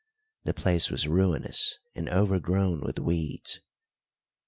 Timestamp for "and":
1.93-2.09